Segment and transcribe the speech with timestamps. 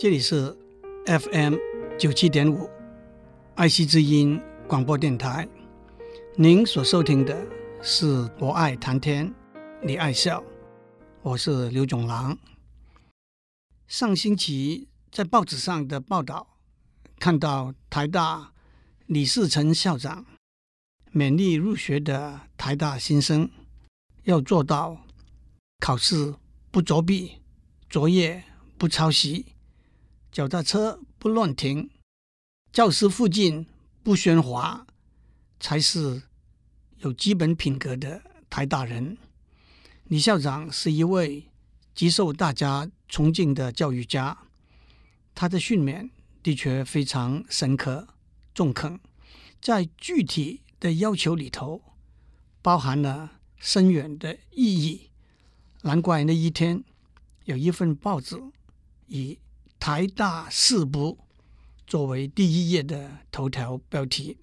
[0.00, 0.56] 这里是
[1.06, 1.56] FM
[1.98, 2.70] 九七点五
[3.56, 5.48] 爱惜之音广播电台。
[6.36, 7.44] 您所收听的
[7.82, 9.34] 是我爱谈天，
[9.82, 10.40] 你爱笑，
[11.20, 12.38] 我是刘总郎。
[13.88, 16.46] 上星期在报纸上的报道，
[17.18, 18.52] 看到台大
[19.06, 20.24] 李嗣涔校长
[21.12, 23.50] 勉励入学的台大新生
[24.22, 25.04] 要做到
[25.80, 26.36] 考试
[26.70, 27.42] 不作弊，
[27.90, 28.44] 作业
[28.78, 29.44] 不抄袭。
[30.38, 31.90] 脚踏车不乱停，
[32.72, 33.66] 教室附近
[34.04, 34.86] 不喧哗，
[35.58, 36.22] 才是
[36.98, 39.18] 有基本品格的台大人。
[40.04, 41.48] 李校长是一位
[41.92, 44.38] 极受大家崇敬的教育家，
[45.34, 46.08] 他的训勉
[46.40, 48.06] 的确非常深刻、
[48.54, 49.00] 中肯，
[49.60, 51.82] 在具体的要求里头
[52.62, 55.10] 包含了深远的意义。
[55.82, 56.84] 难怪那一天
[57.46, 58.40] 有一份报纸
[59.08, 59.36] 以
[59.78, 61.18] 台大四不
[61.86, 64.36] 作为第一页的头条标题。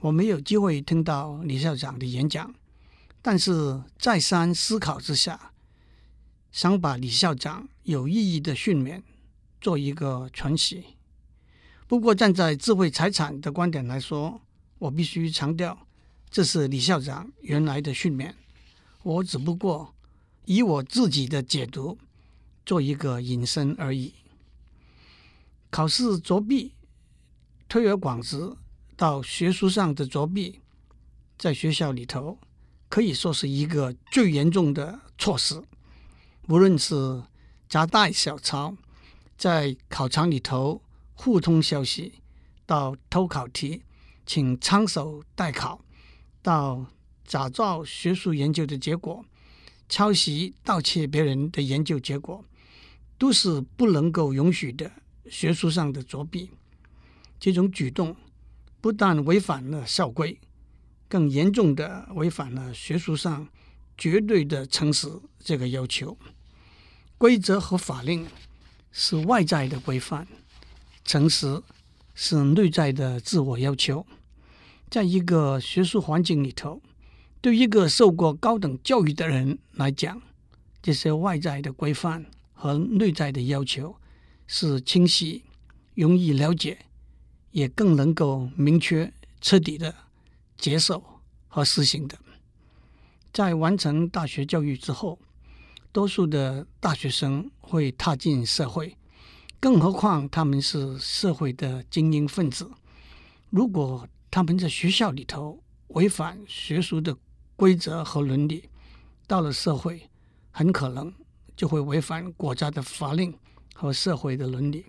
[0.00, 2.54] 我没有机会听到李校长的演讲，
[3.20, 5.52] 但是再三思考之下，
[6.52, 9.02] 想把李校长有意义的训勉
[9.60, 10.84] 做一个传习。
[11.88, 14.40] 不过，站在智慧财产的观点来说，
[14.78, 15.86] 我必须强调，
[16.30, 18.32] 这是李校长原来的训勉，
[19.02, 19.94] 我只不过
[20.44, 21.98] 以我自己的解读
[22.64, 24.14] 做一个引申而已。
[25.70, 26.74] 考试作弊，
[27.68, 28.56] 推而广之，
[28.96, 30.60] 到学术上的作弊，
[31.36, 32.38] 在学校里头
[32.88, 35.62] 可以说是一个最严重的措施。
[36.48, 37.22] 无论是
[37.68, 38.74] 夹带小抄，
[39.36, 40.80] 在考场里头
[41.14, 42.14] 互通消息，
[42.64, 43.82] 到偷考题，
[44.24, 45.84] 请枪手代考，
[46.40, 46.86] 到
[47.26, 49.22] 假造学术研究的结果，
[49.86, 52.42] 抄袭盗窃别人的研究结果，
[53.18, 54.90] 都是不能够允许的。
[55.30, 56.50] 学术上的作弊，
[57.38, 58.16] 这种举动
[58.80, 60.38] 不但违反了校规，
[61.08, 63.48] 更严重的违反了学术上
[63.96, 66.16] 绝对的诚实这个要求。
[67.16, 68.26] 规则和法令
[68.92, 70.26] 是外在的规范，
[71.04, 71.62] 诚实
[72.14, 74.06] 是内在的自我要求。
[74.88, 76.80] 在一个学术环境里头，
[77.40, 80.22] 对一个受过高等教育的人来讲，
[80.80, 83.96] 这些外在的规范和内在的要求。
[84.50, 85.44] 是清晰、
[85.94, 86.86] 容易了解，
[87.52, 89.94] 也更能够明确、彻底的
[90.56, 92.18] 接受和实行的。
[93.30, 95.18] 在完成大学教育之后，
[95.92, 98.96] 多数的大学生会踏进社会，
[99.60, 102.70] 更何况他们是社会的精英分子。
[103.50, 107.14] 如果他们在学校里头违反学术的
[107.54, 108.70] 规则和伦理，
[109.26, 110.08] 到了社会，
[110.50, 111.12] 很可能
[111.54, 113.38] 就会违反国家的法令。
[113.80, 114.84] 和社会的伦理，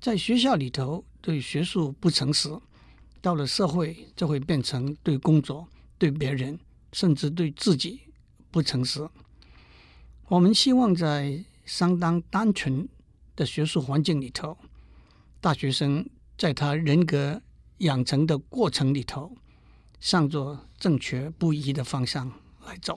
[0.00, 2.48] 在学校里头对学术不诚实，
[3.20, 5.66] 到了社会就会变成对工作、
[5.98, 6.56] 对别人，
[6.92, 8.02] 甚至对自己
[8.52, 9.04] 不诚实。
[10.28, 12.88] 我们希望在相当单纯
[13.34, 14.56] 的学术环境里头，
[15.40, 16.08] 大学生
[16.38, 17.42] 在他人格
[17.78, 19.36] 养成的过程里头，
[19.98, 22.30] 向着正确不移的方向
[22.64, 22.96] 来走。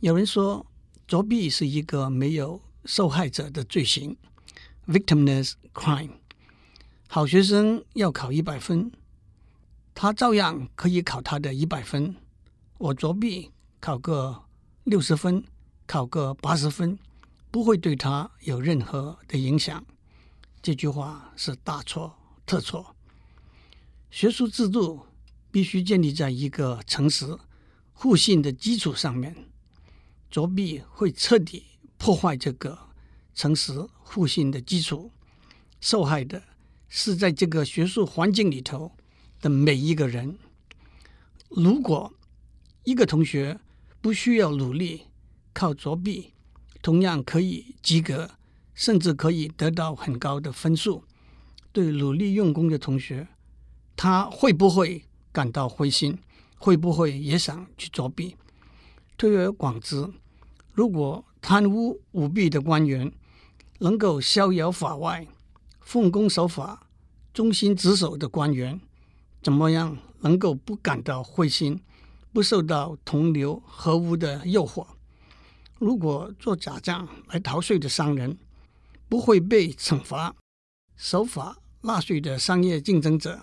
[0.00, 0.66] 有人说，
[1.08, 2.60] 作弊是一个没有。
[2.84, 4.16] 受害者的罪行
[4.86, 6.10] ，victimless crime。
[7.08, 8.90] 好学生要考一百分，
[9.94, 12.16] 他照样可以考他的一百分。
[12.78, 14.44] 我作弊考个
[14.84, 15.44] 六十分，
[15.86, 16.98] 考个八十分，
[17.50, 19.84] 不会对他有任何的影响。
[20.62, 22.16] 这句话是大错
[22.46, 22.96] 特错。
[24.10, 25.06] 学术制度
[25.50, 27.38] 必须建立在一个诚实、
[27.92, 29.50] 互信的基础上面。
[30.30, 31.64] 作弊会彻底。
[32.02, 32.76] 破坏这个
[33.32, 35.12] 诚实互信的基础，
[35.80, 36.42] 受害的
[36.88, 38.90] 是在这个学术环境里头
[39.40, 40.36] 的每一个人。
[41.48, 42.12] 如果
[42.82, 43.60] 一个同学
[44.00, 45.02] 不需要努力，
[45.54, 46.32] 靠作弊，
[46.82, 48.32] 同样可以及格，
[48.74, 51.04] 甚至可以得到很高的分数，
[51.70, 53.28] 对努力用功的同学，
[53.94, 56.18] 他会不会感到灰心？
[56.58, 58.34] 会不会也想去作弊？
[59.16, 60.12] 推而广之，
[60.72, 63.12] 如果贪污舞弊的官员
[63.78, 65.26] 能够逍遥法外，
[65.80, 66.86] 奉公守法、
[67.34, 68.80] 忠心职守的官员，
[69.42, 71.80] 怎么样能够不感到灰心，
[72.32, 74.86] 不受到同流合污的诱惑？
[75.78, 78.38] 如果做假账来逃税的商人
[79.08, 80.34] 不会被惩罚，
[80.96, 83.42] 守法纳税的商业竞争者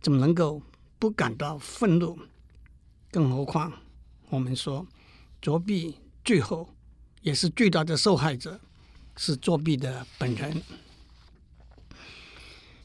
[0.00, 0.62] 怎么能够
[0.98, 2.16] 不感到愤怒？
[3.10, 3.72] 更何况
[4.30, 4.86] 我们说
[5.42, 6.70] 作弊最后。
[7.22, 8.60] 也是最大的受害者，
[9.16, 10.62] 是作弊的本人。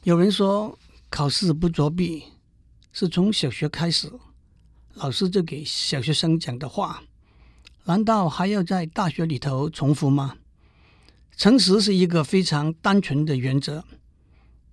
[0.02, 0.78] 有人说，
[1.10, 2.24] 考试不作弊
[2.90, 4.10] 是从小学开始，
[4.94, 7.02] 老师就给小学生讲的话，
[7.84, 10.38] 难道还要在大学里头重复吗？
[11.36, 13.84] 诚实是一个非常单纯的原则，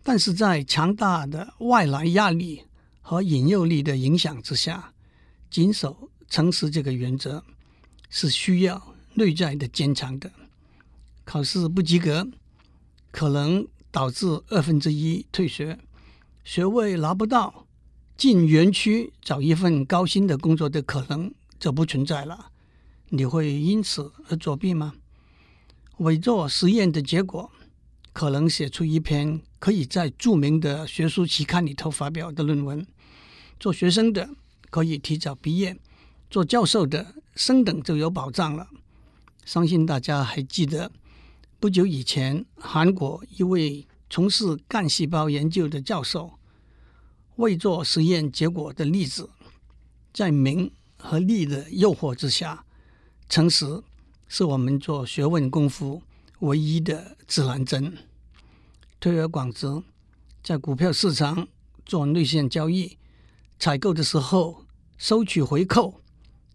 [0.01, 2.63] 但是在强大的外来压力
[3.01, 4.93] 和引诱力的影响之下，
[5.49, 7.43] 谨守诚实这个原则
[8.09, 10.31] 是需要内在的坚强的。
[11.25, 12.27] 考试不及格，
[13.12, 15.77] 可能导致二分之一退学。
[16.44, 17.65] 学位拿不到，
[18.15, 22.51] 进园区找一份高薪的工作的可能就不存在了。
[23.09, 24.94] 你会因此而作弊吗？
[25.98, 27.51] 伪作实验的结果，
[28.13, 32.86] 可能写出一篇可以在著名的学术期刊里头发表的论文。
[33.60, 34.30] 做学生的
[34.69, 35.77] 可以提早毕业，
[36.30, 38.68] 做教授的升等就有保障了。
[39.45, 40.92] 相信大家还记得，
[41.60, 46.34] 不久以前韩国一位从事干细胞研究的教授。
[47.38, 49.30] 未做实验结果的例子，
[50.12, 52.66] 在名和利的诱惑之下，
[53.30, 53.84] 诚实
[54.28, 56.01] 是我们做学问功夫
[56.39, 57.95] 唯一的指南针。
[59.00, 59.68] 推而广之，
[60.42, 61.48] 在股票市场
[61.86, 62.98] 做内线交易，
[63.60, 64.66] 采购的时候
[64.98, 66.01] 收取回扣，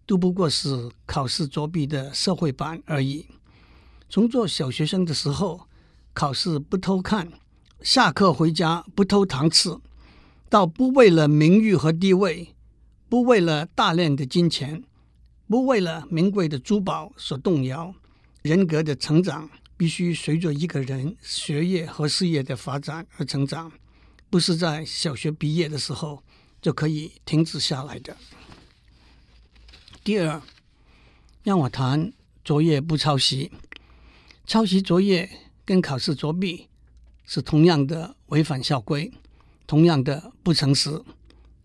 [0.05, 3.25] 都不过是考试作弊的社会版而已。
[4.09, 5.67] 从做小学生的时候，
[6.13, 7.31] 考试不偷看，
[7.81, 9.77] 下课回家不偷糖吃。
[10.49, 12.53] 到不为了名誉和地位，
[13.09, 14.83] 不为了大量的金钱，
[15.47, 17.95] 不为了名贵的珠宝所动摇，
[18.43, 23.71] 人格的成长必须随着一个人学业和事业的发展而成长，
[24.29, 26.21] 不是在小学毕业的时候
[26.61, 28.15] 就可以停止下来的。
[30.03, 30.41] 第二，
[31.43, 32.11] 让我谈
[32.43, 33.49] 作业不抄袭，
[34.45, 35.29] 抄袭作业
[35.63, 36.67] 跟考试作弊
[37.25, 39.13] 是同样的违反校规。
[39.65, 41.01] 同样的不诚实，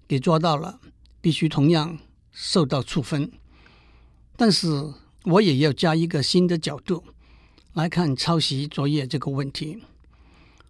[0.07, 0.79] 给抓到了，
[1.21, 1.99] 必须同样
[2.31, 3.29] 受到处分。
[4.37, 4.95] 但是
[5.25, 7.03] 我也要加一个新的角度
[7.73, 9.83] 来看抄袭作业这个问题。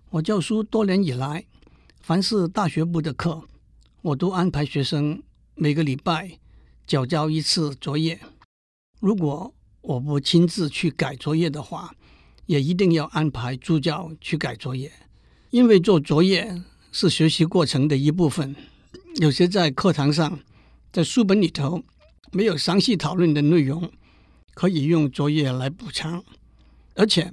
[0.08, 1.44] 我教书多年以来，
[2.00, 3.42] 凡是大学部的课，
[4.00, 5.22] 我都安排学生
[5.54, 6.38] 每个礼拜
[6.88, 8.18] 缴交一次作业。
[8.98, 11.94] 如果我不亲自去改作业的话，
[12.46, 14.90] 也一定要安排助教去改作业，
[15.50, 16.64] 因为做作业。
[16.90, 18.56] 是学习过程的一部分，
[19.16, 20.40] 有些在课堂上，
[20.90, 21.84] 在书本里头
[22.32, 23.92] 没有详细讨论的内容，
[24.54, 26.24] 可以用作业来补偿，
[26.94, 27.30] 而且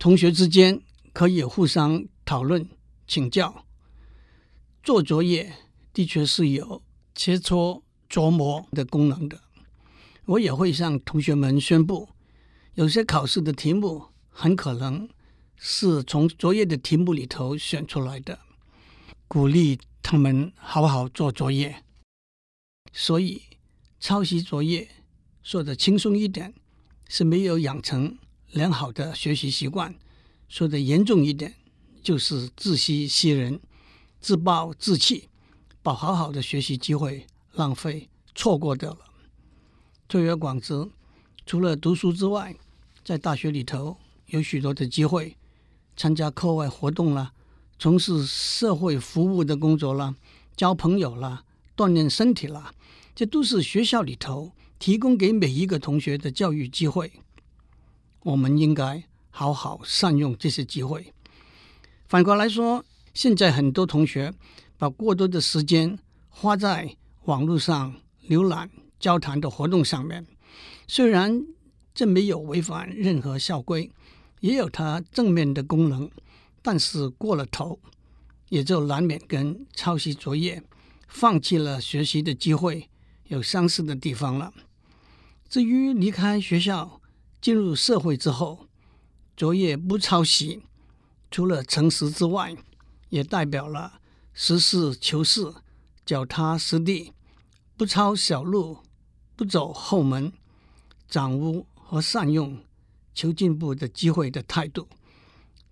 [0.00, 0.80] 同学之间
[1.12, 2.68] 可以互相讨论、
[3.06, 3.64] 请教。
[4.82, 5.54] 做作业
[5.92, 6.82] 的确是有
[7.14, 7.80] 切磋
[8.10, 9.40] 琢磨的功能的。
[10.26, 12.08] 我也会向同学们宣布，
[12.74, 15.08] 有些考试的题目很可能
[15.56, 18.38] 是从作业的题目里头选出来的。
[19.26, 21.84] 鼓励他们好好做作业，
[22.92, 23.42] 所以
[24.00, 24.88] 抄袭作业
[25.42, 26.54] 说的轻松一点，
[27.08, 28.18] 是没有养成
[28.52, 29.92] 良好的学习习惯；
[30.48, 31.54] 说的严重一点，
[32.02, 33.60] 就是自欺欺人、
[34.18, 35.28] 自暴自弃，
[35.82, 37.26] 把好好的学习机会
[37.58, 39.00] 浪费错过掉了。
[40.06, 40.88] 推而广之，
[41.44, 42.54] 除了读书之外，
[43.04, 43.96] 在大学里头
[44.26, 45.36] 有许多的机会
[45.96, 47.32] 参加课外活动啦。
[47.80, 50.14] 从事社会服务的工作啦，
[50.56, 51.44] 交朋友啦，
[51.76, 52.72] 锻炼身体啦，
[53.14, 57.12] 这都是学校里头提供给每一个同学的教育机会。
[58.22, 61.12] 我们应该好好善用这些机会。
[62.06, 62.84] 反过来说，
[63.14, 64.32] 现在很多同学
[64.76, 65.98] 把过多的时间
[66.28, 66.96] 花在
[67.28, 67.94] 网络上
[68.26, 70.26] 浏览、交谈的活动上面，
[70.86, 71.44] 虽然
[71.94, 73.92] 这没有违反任何校规，
[74.40, 76.10] 也有它正面的功能。
[76.62, 77.80] 但是过了头，
[78.48, 80.62] 也就难免跟抄袭作业、
[81.06, 82.88] 放弃了学习的机会
[83.26, 84.54] 有相似的地方了。
[85.50, 86.98] 至于离开学校
[87.42, 88.66] 进入社会之后，
[89.36, 90.62] 作业不抄袭，
[91.30, 92.56] 除了诚实之外，
[93.10, 94.00] 也代表了
[94.32, 95.52] 实事求是、
[96.06, 97.12] 脚踏实地，
[97.78, 98.78] 不抄小路、
[99.36, 100.32] 不走后门，
[101.08, 102.58] 掌握和善用
[103.14, 104.88] 求进步的机会的态度。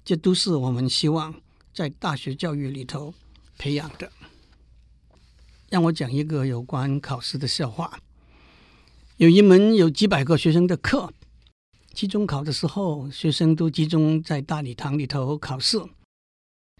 [0.04, 1.34] 这都是我们希望
[1.74, 3.12] 在大学教育里头
[3.58, 4.12] 培养的。
[5.68, 7.98] 让我讲一个有关考试的笑话。
[9.16, 11.12] 有一门有几百个学生的课，
[11.92, 15.82] 期中考的时候，学生都集中在大礼堂里头考试。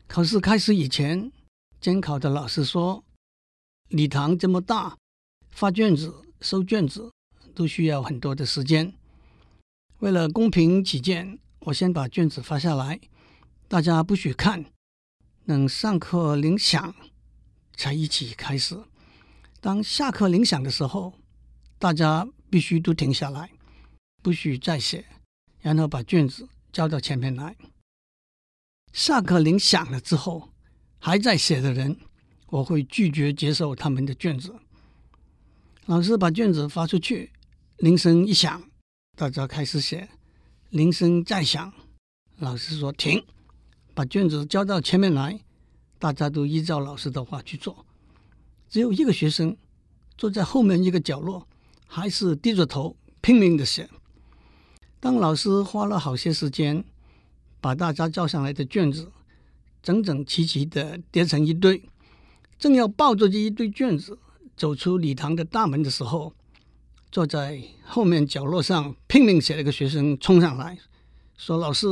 [0.07, 1.33] 考试开始以前，
[1.81, 3.03] 监考的老师说
[3.91, 4.97] ：“礼堂这么大，
[5.57, 7.11] 发卷子、收卷子
[7.55, 8.93] 都需要很多的时间。
[9.99, 13.01] 为了公平起见。”我先把卷子发下来，
[13.67, 14.67] 大家不许看，
[15.45, 16.95] 等上课铃响
[17.75, 18.81] 才一起开始。
[19.61, 21.15] 当下课铃响的时候，
[21.77, 23.51] 大家必须都停下来，
[24.23, 25.07] 不许再写，
[25.61, 27.57] 然后把卷子交到前面来。
[28.93, 30.53] 下课铃响了之后，
[31.01, 31.99] 还在写的人，
[32.47, 34.55] 我会拒绝接受他们的卷子。
[35.87, 37.31] 老师把卷子发出去，
[37.77, 38.61] 铃声一响，
[39.15, 40.09] 大家开始写。
[40.71, 41.73] 铃声再响，
[42.39, 43.23] 老师说停，
[43.95, 45.39] 把卷子交到前面来，
[46.01, 47.87] 大家都依照老师的话去做。
[48.69, 49.57] 只有一个学生
[50.19, 51.47] 坐在后面一个角落，
[51.87, 53.89] 还是低着头拼命的写。
[54.99, 56.85] 当老师花了好些时间
[57.61, 59.13] 把大家交上来的卷子
[59.85, 61.81] 整整齐齐的叠成一堆，
[62.59, 64.19] 正要抱着这一堆卷子
[64.57, 66.33] 走出礼堂的大门的时候，
[67.13, 70.79] 坐在后面角落上拼命写了个学生冲上来，
[71.37, 71.87] 说：“老师，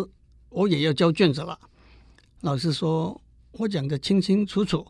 [0.48, 1.58] 我也要交卷子了。”
[2.40, 3.20] 老师说
[3.52, 4.86] ：“我讲的清清楚楚，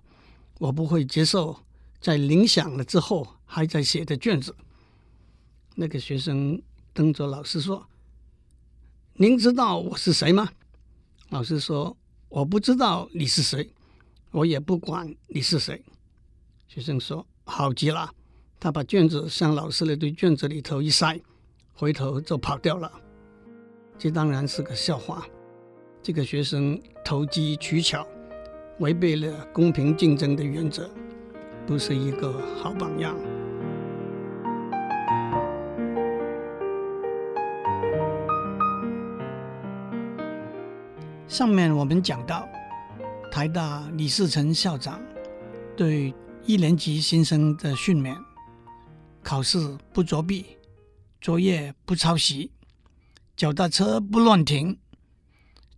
[0.58, 1.56] 我不会接受
[2.00, 4.54] 在铃响了之后还在写的卷子。”
[5.76, 6.62] 那个学生
[6.92, 7.86] 瞪着老师说
[9.14, 10.48] ：“您知道我是谁吗？”
[11.30, 11.96] 老师说
[12.28, 13.72] ：“我不知道你是谁，
[14.30, 15.84] 我也不管你是谁。”
[16.68, 18.10] 学生说：“好极了。”
[18.58, 21.20] 他把卷子向老师那堆卷子里头一塞，
[21.74, 22.90] 回头就跑掉了。
[23.98, 25.26] 这当然是个笑话。
[26.02, 28.06] 这个学生投机取巧，
[28.78, 30.88] 违背了公平竞争的原则，
[31.66, 33.14] 不是一个好榜样。
[41.26, 42.48] 上面我们讲到，
[43.30, 45.00] 台大李嗣涔校长
[45.76, 46.14] 对
[46.46, 48.22] 一年级新生的训勉。
[49.22, 50.58] 考试不作弊，
[51.18, 52.52] 作业不抄袭，
[53.34, 54.78] 脚踏车不乱停，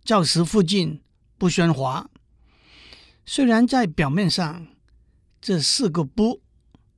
[0.03, 1.01] 教室附近
[1.37, 2.09] 不喧哗。
[3.25, 4.67] 虽然在表面上，
[5.39, 6.41] 这四个不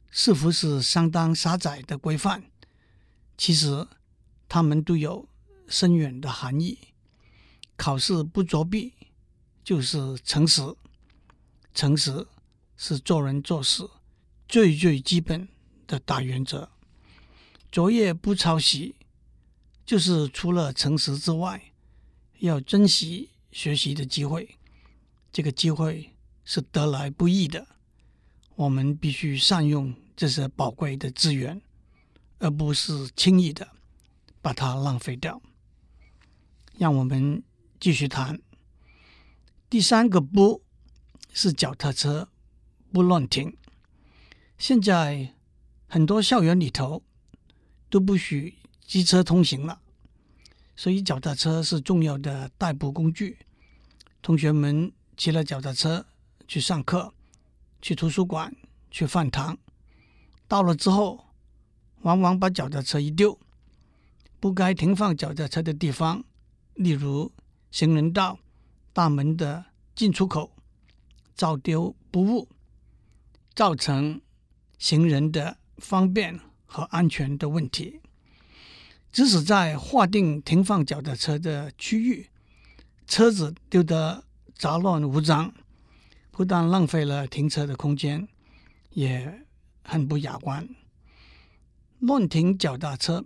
[0.09, 2.45] 似乎是相当狭窄的规范，
[3.37, 3.87] 其实
[4.47, 5.29] 它们都有
[5.67, 6.79] 深远的含义。
[7.77, 8.93] 考试不作弊，
[9.63, 10.63] 就是诚实，
[11.75, 12.25] 诚实
[12.81, 13.85] 是做人做事
[14.47, 15.49] 最最基本
[15.85, 16.69] 的大原则，
[17.69, 18.95] 作业不抄袭，
[19.85, 21.73] 就是除了诚实之外，
[22.39, 24.57] 要珍惜学习的机会。
[25.29, 27.67] 这个机会是得来不易的，
[28.55, 31.61] 我们必须善用这些宝贵的资源，
[32.37, 33.67] 而不是轻易的
[34.41, 35.41] 把它浪费掉。
[36.77, 37.43] 让我们
[37.77, 38.39] 继续谈。
[39.69, 40.63] 第三个不，
[41.33, 42.29] 是脚踏车
[42.91, 43.55] 不乱停。
[44.57, 45.33] 现在。
[45.91, 47.01] 很多校园里头
[47.89, 49.81] 都不许机车通行了，
[50.75, 53.39] 所以脚踏车是重要的代步工具。
[54.21, 56.05] 同学们骑了脚踏车
[56.47, 57.11] 去上课、
[57.81, 58.55] 去图书馆、
[58.91, 59.57] 去饭堂，
[60.47, 61.25] 到了之后，
[62.03, 63.39] 往往把脚踏车一丢，
[64.39, 66.23] 不该停放脚踏车的地方，
[66.75, 67.31] 例如
[67.71, 68.37] 行人道、
[68.93, 69.65] 大门的
[69.95, 70.51] 进出口，
[71.33, 72.47] 照丢不误，
[73.59, 74.21] 造成
[74.77, 75.57] 行人的。
[75.79, 78.01] 方便和安全的问题，
[79.13, 82.29] 即使在划定停放脚踏车的区域，
[83.07, 85.53] 车子丢得杂乱无章，
[86.31, 88.27] 不但浪费了停车的空间，
[88.89, 89.45] 也
[89.81, 90.67] 很不雅观。
[91.99, 93.23] 乱停脚踏车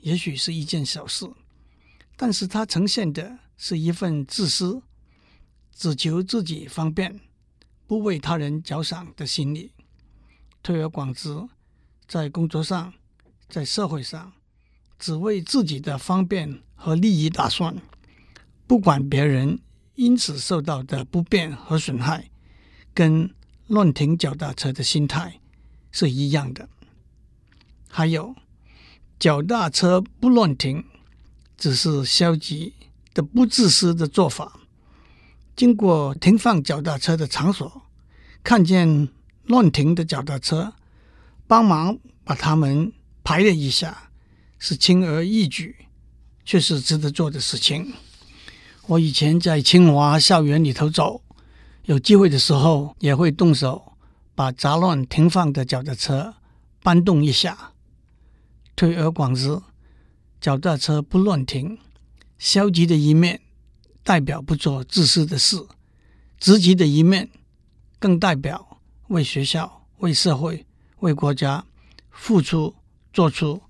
[0.00, 1.26] 也许是一件小事，
[2.18, 4.82] 但是它呈现的是一份自私、
[5.74, 7.18] 只求自己方便、
[7.88, 9.72] 不为他人着想的心理。
[10.62, 11.48] 推而广之。
[12.06, 12.94] 在工作上，
[13.50, 14.32] 在社会上，
[14.98, 17.76] 只为自己的方便和利益打算，
[18.66, 19.60] 不管别人
[19.94, 22.30] 因此受到的不便和损害，
[22.94, 23.34] 跟
[23.66, 25.38] 乱停脚踏车的心态
[25.90, 26.66] 是一样的。
[27.90, 28.34] 还有，
[29.18, 30.82] 脚踏车不乱停，
[31.58, 32.72] 只是消极
[33.12, 34.60] 的不自私的做法。
[35.58, 37.82] 经过停放脚踏车的场所，
[38.44, 39.08] 看见
[39.46, 40.72] 乱停的脚踏车。
[41.48, 42.92] 帮忙把他们
[43.24, 44.10] 排了一下，
[44.60, 45.74] 是轻而易举，
[46.44, 47.92] 却是值得做的事情。
[48.86, 51.22] 我以前在清华校园里头走，
[51.86, 53.94] 有机会的时候也会动手
[54.36, 56.36] 把杂乱停放的脚踏车
[56.84, 57.72] 搬动一下。
[58.76, 59.60] 推而广之，
[60.40, 61.78] 脚踏车不乱停，
[62.38, 63.40] 消极的一面
[64.08, 65.58] 代表不做自私的事，
[66.40, 67.28] 积极的一面
[67.98, 70.64] 更代表为学校、为社会。
[71.00, 71.64] 为国家
[72.10, 72.74] 付出，
[73.12, 73.62] 做出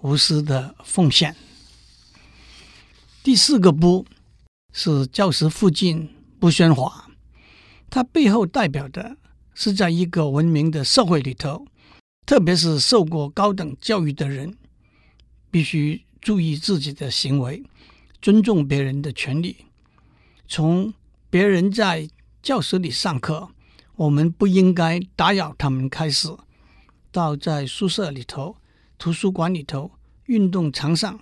[0.00, 1.36] 无私的奉献。
[3.24, 4.06] 第四个不
[4.72, 6.08] 是教室附近
[6.38, 7.10] 不喧哗，
[7.90, 9.18] 它背后代表的
[9.52, 11.66] 是在一个文明的社会里头，
[12.24, 14.56] 特别是受过高等教育的人，
[15.50, 17.62] 必须注意自己的行为，
[18.22, 19.56] 尊重别人的权利。
[20.54, 20.92] 从
[21.30, 22.10] 别人在
[22.42, 23.48] 教室里上课，
[23.96, 26.28] 我们不应该打扰他们开始，
[27.10, 28.56] 到在宿舍里头、
[28.98, 29.92] 图书馆里头、
[30.26, 31.20] 运动场上，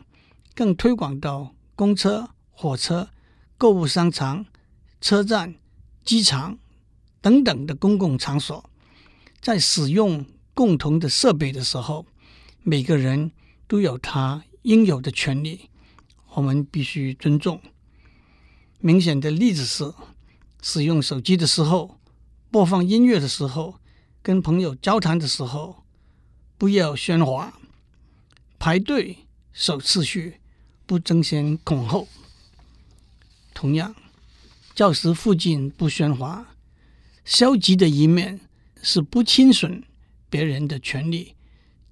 [0.56, 1.54] 更推广到。
[1.76, 3.08] 公车、火车、
[3.56, 4.44] 购物商场、
[5.00, 5.54] 车站、
[6.04, 6.58] 机场
[7.20, 8.68] 等等的公共场所，
[9.40, 12.04] 在使用共同的设备的时候，
[12.64, 13.30] 每个人
[13.68, 15.70] 都有他应有的权利，
[16.34, 17.60] 我们必须尊重。
[18.80, 19.92] 明显的例子是，
[20.62, 22.00] 使用手机的时候、
[22.50, 23.76] 播放音乐的时候、
[24.22, 25.84] 跟朋友交谈的时候，
[26.56, 27.52] 不要喧哗，
[28.58, 29.18] 排队
[29.52, 30.36] 守次序。
[30.86, 32.08] 不争先恐后。
[33.54, 33.94] 同样，
[34.74, 36.48] 教室附近不喧哗。
[37.24, 38.40] 消极的一面
[38.82, 39.84] 是不侵损
[40.28, 41.36] 别人的权利，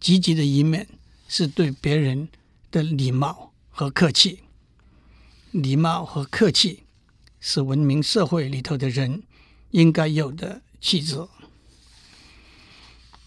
[0.00, 0.88] 积极的一面
[1.28, 2.28] 是对别人
[2.72, 4.40] 的礼貌和客气。
[5.50, 6.84] 礼貌和客气
[7.40, 9.22] 是文明社会里头的人
[9.70, 11.26] 应该有的气质。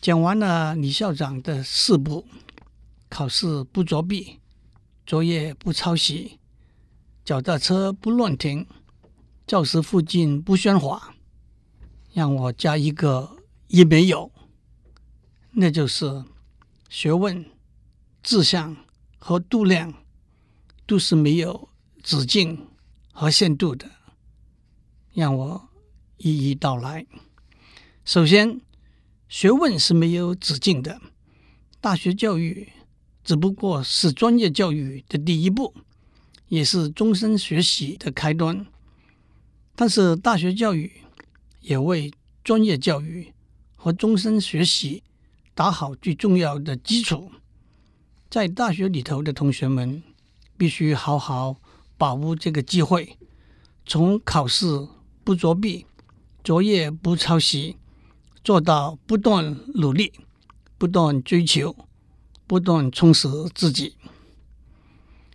[0.01, 2.25] 讲完了李校长的四不：
[3.09, 4.37] 考试不作弊。
[5.03, 6.39] 作业不抄袭，
[7.25, 8.65] 脚踏车不乱停，
[9.45, 11.15] 教室附近不喧哗。
[12.13, 13.37] 让我加一个
[13.67, 14.31] 也没有，
[15.51, 16.23] 那就是
[16.87, 17.43] 学问、
[18.23, 18.77] 志向
[19.17, 19.93] 和度量
[20.85, 21.67] 都是没有
[22.03, 22.67] 止境
[23.11, 23.89] 和限度的。
[25.13, 25.69] 让我
[26.17, 27.05] 一一道来。
[28.05, 28.61] 首先，
[29.27, 31.01] 学问是没有止境的，
[31.79, 32.71] 大学教育。
[33.23, 35.75] 只不过是专业教育的第一步，
[36.47, 38.65] 也是终身学习的开端。
[39.75, 40.91] 但是，大学教育
[41.59, 42.11] 也为
[42.43, 43.31] 专业教育
[43.75, 45.03] 和终身学习
[45.53, 47.31] 打好最重要的基础。
[48.27, 50.01] 在大学里头的同学们，
[50.57, 51.57] 必须好好
[52.01, 53.15] 把握这个机会，
[53.85, 54.87] 从考试
[55.23, 55.85] 不作弊、
[56.43, 57.77] 作业不抄袭，
[58.43, 60.11] 做到不断努力、
[60.79, 61.75] 不断追求。
[62.47, 63.95] 不断充实自己，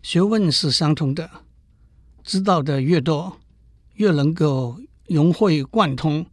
[0.03, 1.31] 学问是相通的，
[2.23, 3.39] 知道的越多，
[3.95, 6.27] 越能够融会贯通，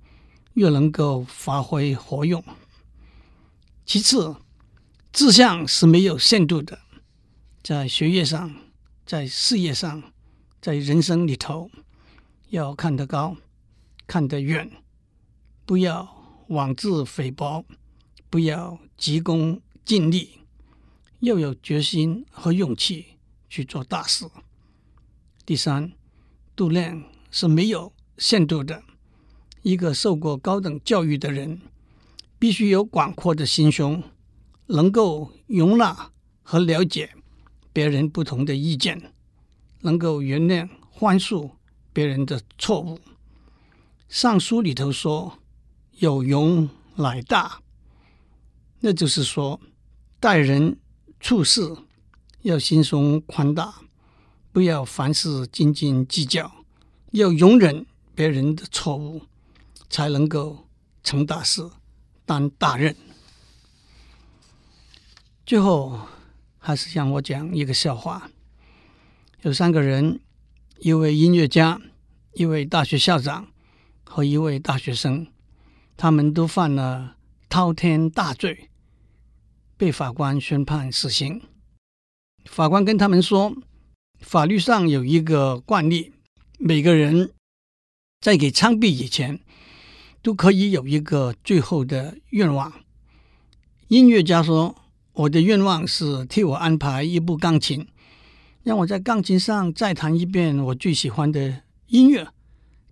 [0.56, 2.43] 越能够发挥活用。
[3.86, 4.36] 其次，
[5.13, 6.80] 志向是没有限度的，
[7.63, 8.54] 在学业上，
[9.06, 10.04] 在事业上，
[10.63, 11.69] 在人生里头，
[12.47, 13.36] 要看得高，
[14.08, 14.71] 看得远，
[15.65, 17.65] 不要妄自菲薄，
[18.30, 20.39] 不要急功近利。
[21.19, 23.17] 要有决心和勇气
[23.49, 24.26] 去做大事。
[25.45, 25.91] 第三，
[26.56, 28.82] 度量是没有限度的。
[29.63, 31.60] 一个受过高等教育的人，
[32.39, 34.02] 必须有广阔的心胸，
[34.67, 37.13] 能够容纳和了解
[37.73, 39.12] 别人不同的意见，
[39.84, 40.67] 能够原谅
[40.98, 41.52] 宽恕
[41.93, 43.00] 别人的错误。
[44.10, 45.39] 尚书里头说
[46.00, 47.62] ：“有容乃大。”
[48.82, 49.62] 那就是说，
[50.19, 50.80] 待人。
[51.19, 51.78] 处事
[52.41, 53.76] 要心胸宽大，
[54.52, 56.65] 不要凡事斤斤计较，
[57.12, 59.22] 要容忍别人的错误，
[59.89, 60.67] 才能够
[61.02, 61.65] 成大事、
[62.26, 62.93] 担大任。
[65.46, 65.98] 最后，
[66.60, 68.30] 还是让我讲一个笑话：
[69.43, 70.21] 有三个人，
[70.79, 71.82] 一位音乐家，
[72.32, 73.49] 一位大学校长
[74.06, 75.27] 和一位大学生，
[75.97, 77.17] 他们都犯了
[77.49, 78.69] 滔天大罪。
[79.75, 81.41] 被法官宣判死刑。
[82.45, 83.53] 法官跟他们说
[84.21, 86.13] ：“法律上有一个惯例，
[86.58, 87.34] 每个人
[88.21, 89.41] 在给枪毙以前，
[90.21, 92.71] 都可以有一个最后的愿望。”
[93.89, 94.73] 音乐家说
[95.12, 97.86] ：“我的愿望是替我安排一部钢琴，
[98.63, 102.28] 让我在钢琴上再弹一遍我最喜欢的音乐，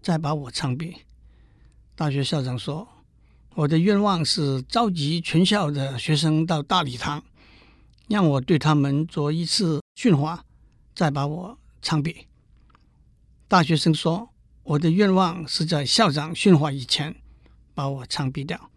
[0.01, 0.93] 再把我枪毙。”
[1.95, 2.88] 大学校长说。
[3.53, 7.21] 我的愿望是召集全校的学生到大礼堂，
[8.07, 10.45] 让我对他们做一次训话，
[10.95, 12.15] 再把我枪毙。
[13.49, 14.29] 大学生说
[14.63, 17.13] ：“我的愿望是在校长训话以前
[17.73, 18.71] 把我枪毙掉。”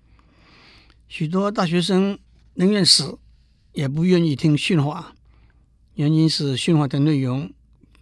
[1.07, 2.19] 许多大学生
[2.55, 3.17] 宁愿死，
[3.75, 5.15] 也不愿意听训话，
[5.95, 7.53] 原因是训话的内容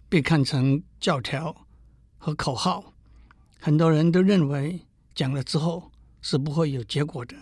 [0.09, 1.65] 被看成教条
[2.17, 2.93] 和口号，
[3.59, 4.81] 很多人都认为
[5.15, 5.89] 讲了之后。
[6.25, 7.35] 是不会有结果的。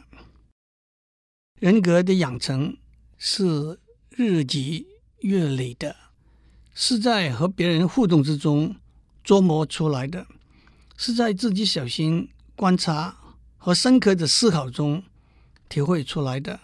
[1.60, 2.78] 人格的养成
[3.16, 4.88] 是日积
[5.20, 5.96] 月累的，
[6.74, 8.76] 是在和别人互动之中
[9.24, 10.26] 琢磨出来的，
[10.98, 13.16] 是在自己小心观察
[13.56, 15.04] 和深刻的思考中
[15.70, 16.60] 体会出来的。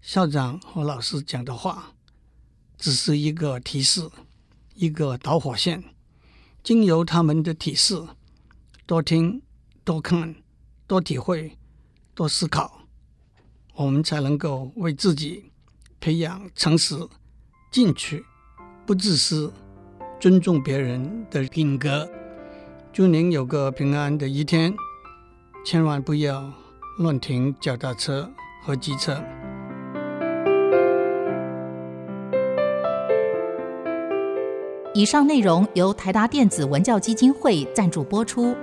[0.00, 1.93] 校长和老师讲的话，
[2.84, 4.10] 只是一个提示，
[4.74, 5.82] 一个导火线。
[6.62, 7.98] 经由他们的提示，
[8.84, 9.40] 多听、
[9.84, 10.34] 多看、
[10.86, 11.56] 多体会、
[12.14, 12.82] 多思考，
[13.72, 15.50] 我们才能够为自己
[15.98, 16.94] 培养诚实、
[17.70, 18.22] 进取、
[18.84, 19.50] 不自私、
[20.20, 22.06] 尊重别人的品格。
[22.92, 24.76] 祝您有个平安的一天，
[25.64, 26.52] 千万不要
[26.98, 28.30] 乱停脚踏车
[28.62, 29.24] 和机车。
[34.94, 38.54] 以上内容由台达电子文教基金会赞助播出。